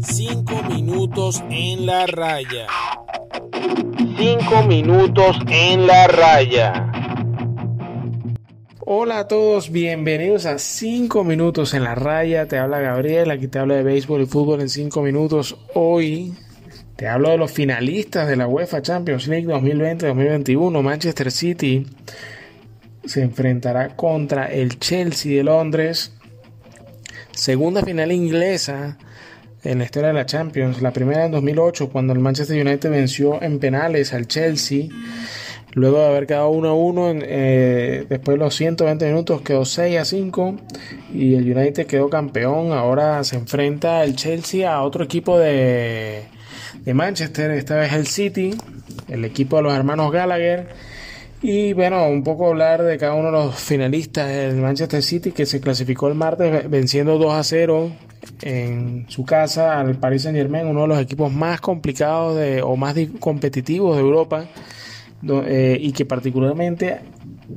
[0.00, 2.66] Cinco minutos en la raya.
[4.16, 6.92] Cinco minutos en la raya.
[8.88, 12.46] Hola a todos, bienvenidos a 5 minutos en la raya.
[12.46, 15.56] Te habla Gabriel, aquí te hablo de béisbol y fútbol en 5 minutos.
[15.74, 16.34] Hoy
[16.94, 20.82] te hablo de los finalistas de la UEFA Champions League 2020-2021.
[20.82, 21.84] Manchester City
[23.04, 26.12] se enfrentará contra el Chelsea de Londres.
[27.36, 28.96] Segunda final inglesa
[29.62, 30.80] en la historia de la Champions.
[30.80, 34.86] La primera en 2008 cuando el Manchester United venció en penales al Chelsea.
[35.74, 39.98] Luego de haber quedado 1 a 1, eh, después de los 120 minutos quedó 6
[39.98, 40.56] a 5
[41.12, 42.72] y el United quedó campeón.
[42.72, 46.22] Ahora se enfrenta el Chelsea a otro equipo de,
[46.86, 48.54] de Manchester, esta vez el City,
[49.08, 50.68] el equipo de los hermanos Gallagher.
[51.42, 55.46] Y bueno, un poco hablar de cada uno de los finalistas del Manchester City que
[55.46, 57.92] se clasificó el martes venciendo 2 a 0
[58.42, 62.76] en su casa al Paris Saint Germain, uno de los equipos más complicados de, o
[62.76, 64.48] más competitivos de Europa.
[65.28, 67.00] Eh, y que particularmente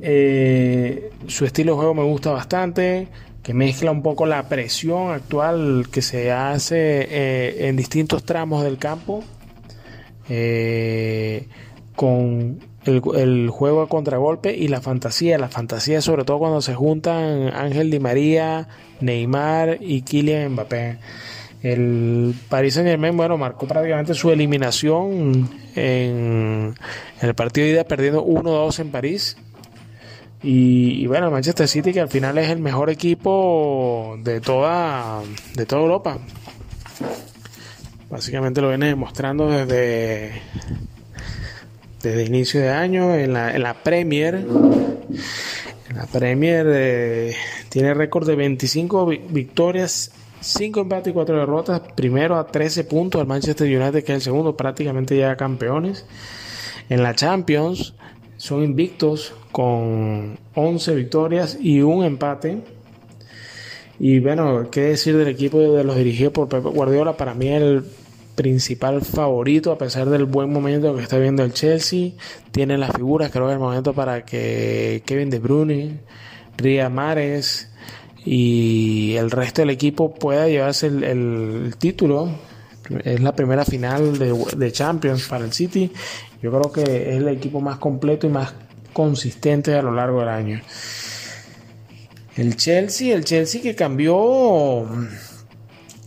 [0.00, 3.08] eh, su estilo de juego me gusta bastante,
[3.42, 8.78] que mezcla un poco la presión actual que se hace eh, en distintos tramos del
[8.78, 9.22] campo
[11.96, 17.52] con el, juego a contragolpe y la fantasía, la fantasía sobre todo cuando se juntan
[17.54, 18.68] Ángel Di María,
[19.00, 20.98] Neymar y Kylian Mbappé.
[21.62, 26.74] El Paris Saint Germain, bueno, marcó prácticamente su eliminación en,
[27.20, 29.36] el partido de ida perdiendo 1-2 en París.
[30.42, 35.20] Y, bueno, el Manchester City que al final es el mejor equipo de toda,
[35.54, 36.18] de toda Europa.
[38.08, 40.32] Básicamente lo viene demostrando desde,
[42.02, 44.44] desde inicio de año en la, en la Premier.
[45.94, 47.34] La Premier eh,
[47.68, 51.82] tiene récord de 25 victorias 5 empates y 4 derrotas.
[51.94, 56.06] Primero a 13 puntos al Manchester United, que es el segundo, prácticamente ya campeones.
[56.88, 57.94] En la Champions
[58.36, 62.62] son invictos con 11 victorias y un empate.
[63.98, 67.16] Y bueno, qué decir del equipo de los dirigidos por Pep Guardiola.
[67.16, 67.84] Para mí el
[68.34, 72.12] principal favorito, a pesar del buen momento que está viendo el Chelsea.
[72.50, 76.00] Tiene las figuras, creo que es el momento para que Kevin De Bruyne,
[76.56, 77.70] Ria Mares,
[78.24, 82.30] y el resto del equipo pueda llevarse el, título.
[83.04, 85.90] Es la primera final de, Champions para el City.
[86.42, 88.52] Yo creo que es el equipo más completo y más
[88.92, 90.60] consistente a lo largo del año.
[92.36, 94.86] El Chelsea, el Chelsea que cambió.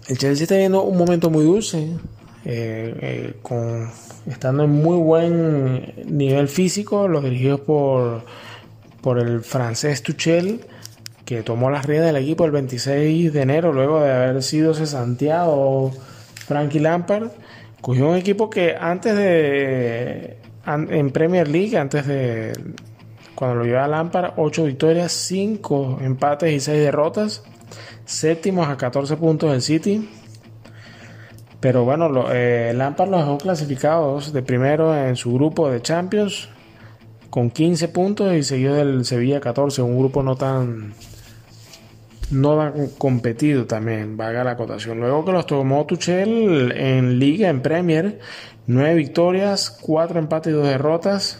[0.07, 1.89] El Chelsea está viendo un momento muy dulce.
[2.45, 3.87] Eh, eh,
[4.27, 8.25] estando en muy buen nivel físico, los dirigidos por,
[9.01, 10.65] por el francés Tuchel
[11.25, 15.91] que tomó las riendas del equipo el 26 de enero, luego de haber sido cesanteado
[16.35, 17.29] Frankie Lampard,
[17.81, 22.53] cogió un equipo que antes de en Premier League, antes de
[23.35, 27.43] cuando lo llevaba Lampard, 8 victorias, 5 empates y 6 derrotas,
[28.05, 30.09] séptimos a 14 puntos del City.
[31.59, 36.49] Pero bueno, eh, Lampard los dejó clasificados de primero en su grupo de Champions
[37.29, 40.93] con 15 puntos y seguido del Sevilla 14, un grupo no tan
[42.29, 44.99] no ha competido también, vaga la acotación.
[44.99, 48.19] Luego que los tomó Tuchel en Liga, en Premier,
[48.67, 51.39] nueve victorias, cuatro empates y dos derrotas.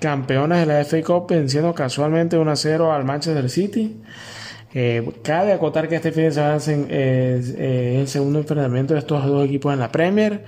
[0.00, 4.02] Campeones de la FA Cup venciendo casualmente 1-0 al Manchester City.
[4.74, 9.46] Eh, cabe acotar que este fin de semana es, el segundo enfrentamiento de estos dos
[9.46, 10.44] equipos en la Premier.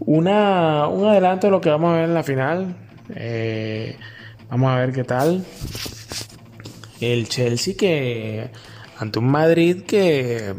[0.00, 2.76] Una, un adelanto de lo que vamos a ver en la final.
[3.14, 3.96] Eh,
[4.48, 5.44] vamos a ver qué tal.
[7.00, 8.50] El Chelsea que
[8.98, 10.54] ante un Madrid que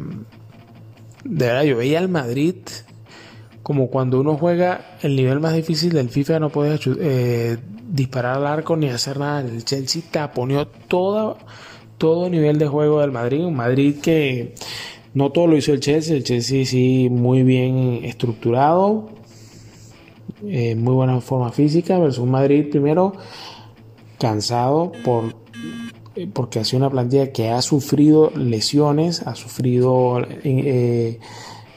[1.24, 2.56] de verdad yo veía al Madrid
[3.62, 7.58] como cuando uno juega el nivel más difícil del FIFA no puede eh,
[7.88, 9.42] disparar al arco ni hacer nada.
[9.42, 11.38] El Chelsea taponeó todo,
[12.01, 13.45] todo nivel de juego del Madrid.
[13.45, 14.56] Un Madrid que
[15.13, 16.15] no todo lo hizo el Chelsea.
[16.15, 19.09] El Chelsea sí muy bien estructurado.
[20.48, 22.00] Eh, muy buena forma física.
[22.00, 23.13] Versus un Madrid primero
[24.18, 25.36] cansado por
[26.15, 31.19] eh, porque ha sido una plantilla que ha sufrido lesiones, ha sufrido eh,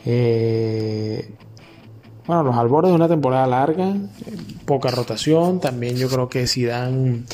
[0.06, 1.35] eh,
[2.27, 3.94] bueno, los albores de una temporada larga,
[4.65, 7.25] poca rotación, también yo creo que Zidane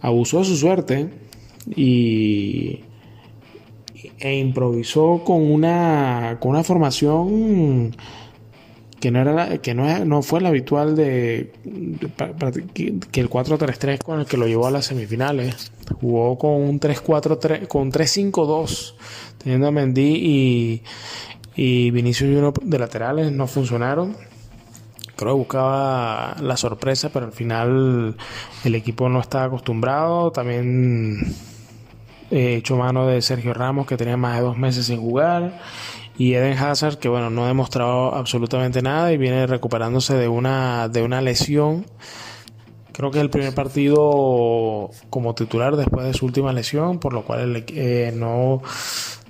[0.00, 1.27] abusó de su suerte
[1.74, 2.80] y
[4.20, 7.94] e improvisó con una con una formación
[9.00, 11.52] que no era que no, no fue el habitual de,
[12.72, 15.72] que el 4-3-3 con el que lo llevó a las semifinales.
[16.00, 18.94] Jugó con un 3-4-3 con 3-5-2
[19.38, 20.82] teniendo a Mendy y,
[21.54, 24.16] y Vinicius Junior de laterales no funcionaron.
[25.16, 28.16] Creo que buscaba la sorpresa, pero al final
[28.64, 30.30] el equipo no estaba acostumbrado.
[30.30, 31.34] También
[32.30, 35.60] he hecho mano de Sergio Ramos, que tenía más de dos meses sin jugar.
[36.16, 40.88] Y Eden Hazard, que bueno, no ha demostrado absolutamente nada y viene recuperándose de una,
[40.88, 41.86] de una lesión.
[42.92, 47.22] Creo que es el primer partido como titular después de su última lesión, por lo
[47.22, 48.60] cual eh, no,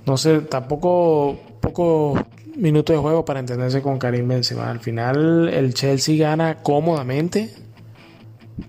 [0.07, 2.19] no sé, tampoco pocos
[2.55, 4.71] minutos de juego para entenderse con Karim Benzema.
[4.71, 7.53] Al final el Chelsea gana cómodamente,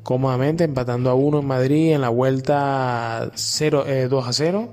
[0.02, 4.68] cómodamente empatando a uno en Madrid en la vuelta 0, 2 eh, a 0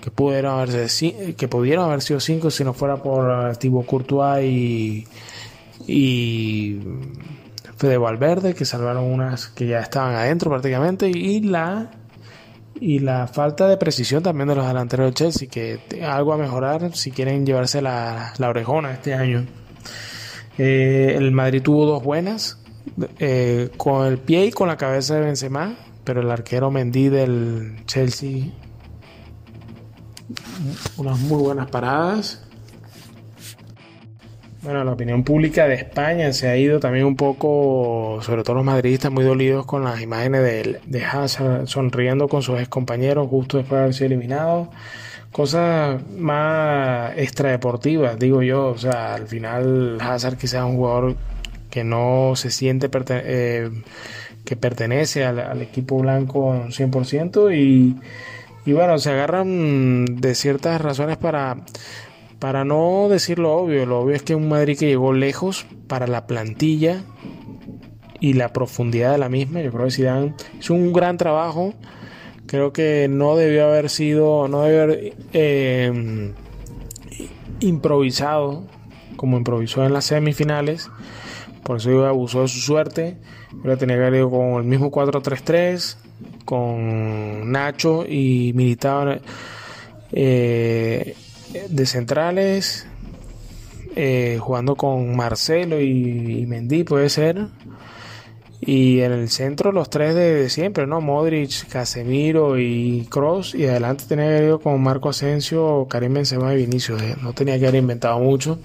[0.00, 5.06] que pudieron haberse que pudieron haber sido cinco si no fuera por Thibaut Courtois y
[5.86, 6.80] y
[7.76, 11.90] Fede Valverde que salvaron unas que ya estaban adentro prácticamente y la
[12.80, 16.96] y la falta de precisión también de los delanteros de Chelsea que algo a mejorar
[16.96, 19.46] si quieren llevarse la, la orejona este año.
[20.58, 22.61] Eh, el Madrid tuvo dos buenas
[23.18, 27.84] eh, con el pie y con la cabeza de Benzema pero el arquero Mendy del
[27.86, 28.46] Chelsea
[30.96, 32.42] unas muy buenas paradas.
[34.62, 38.64] Bueno, la opinión pública de España se ha ido también un poco, sobre todo los
[38.64, 43.56] madridistas, muy dolidos con las imágenes de, de Hazard sonriendo con sus ex compañeros justo
[43.56, 44.70] después de haber sido eliminado.
[45.32, 48.66] Cosas más extradeportivas, digo yo.
[48.68, 51.16] O sea, al final Hazard quizás es un jugador
[51.72, 53.70] que no se siente eh,
[54.44, 57.96] que pertenece al, equipo blanco 100% y
[58.64, 61.56] y bueno, se agarran de ciertas razones para,
[62.38, 63.86] para no decir lo obvio.
[63.86, 67.02] Lo obvio es que un Madrid que llegó lejos para la plantilla
[68.20, 69.62] y la profundidad de la misma.
[69.62, 71.74] Yo creo que Zidane hizo un gran trabajo.
[72.46, 76.32] Creo que no debió haber sido, no debió haber eh,
[77.60, 78.64] improvisado
[79.16, 80.88] como improvisó en las semifinales.
[81.62, 83.16] Por eso abusó de su suerte.
[83.62, 85.96] Pero tenía que haber ido con el mismo 4-3-3
[86.44, 89.20] con Nacho y Militar
[90.12, 91.16] eh,
[91.68, 92.86] de centrales,
[93.96, 97.46] eh, jugando con Marcelo y, Mendy, puede ser.
[98.60, 101.00] Y en el centro los tres de, siempre, ¿no?
[101.00, 103.56] Modric, Casemiro y Cross.
[103.56, 107.02] Y adelante tenía que ir con Marco Asensio, Karim Benzema y Vinicius.
[107.02, 108.58] Eh, no tenía que haber inventado mucho.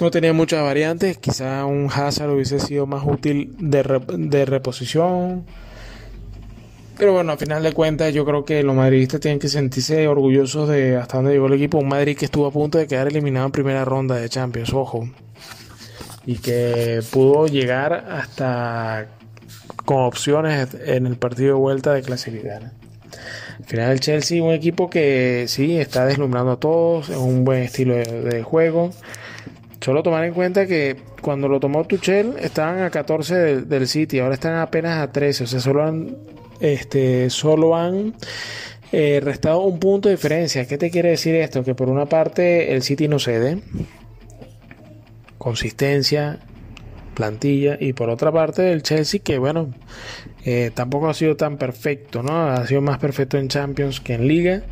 [0.00, 1.18] No tenía muchas variantes.
[1.18, 3.82] Quizá un Hazard hubiese sido más útil de,
[4.18, 5.44] de reposición.
[6.98, 10.68] Pero bueno, a final de cuentas, yo creo que los madridistas tienen que sentirse orgullosos
[10.68, 11.78] de hasta dónde llegó el equipo.
[11.78, 15.08] Un Madrid que estuvo a punto de quedar eliminado en primera ronda de Champions, ojo.
[16.24, 19.08] Y que pudo llegar hasta
[19.84, 22.72] con opciones en el partido de vuelta de clasificar.
[23.58, 27.62] Al final, el Chelsea, un equipo que sí está deslumbrando a todos, es un buen
[27.62, 28.90] estilo de, juego.
[29.86, 34.34] Solo tomar en cuenta que cuando lo tomó Tuchel estaban a 14 del, City, ahora
[34.34, 36.16] están apenas a 13, o sea, solo han
[36.58, 38.16] este, solo han
[38.90, 40.66] eh, restado un punto de diferencia.
[40.66, 41.62] ¿Qué te quiere decir esto?
[41.62, 43.60] Que por una parte el City no cede,
[45.38, 46.40] consistencia,
[47.14, 49.72] plantilla, y por otra parte el Chelsea que bueno,
[50.44, 52.48] eh, tampoco ha sido tan perfecto, ¿no?
[52.48, 54.62] Ha sido más perfecto en Champions que en Liga.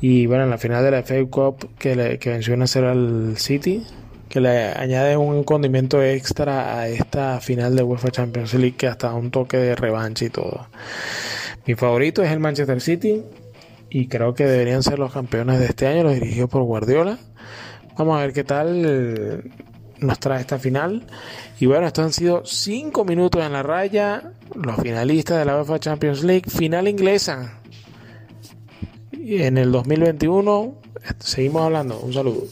[0.00, 3.36] Y bueno, en la final de la FA Cup que, que venció a 0 al
[3.36, 3.84] City,
[4.40, 9.30] le añade un condimento extra a esta final de UEFA Champions League que hasta un
[9.30, 10.68] toque de revancha y todo.
[11.66, 13.22] Mi favorito es el Manchester City
[13.90, 17.18] y creo que deberían ser los campeones de este año, los dirigidos por Guardiola.
[17.96, 19.42] Vamos a ver qué tal
[20.00, 21.06] nos trae esta final.
[21.60, 24.32] Y bueno, estos han sido cinco minutos en la raya.
[24.54, 27.60] Los finalistas de la UEFA Champions League, final inglesa.
[29.12, 30.74] En el 2021,
[31.18, 31.98] seguimos hablando.
[32.00, 32.44] Un saludo.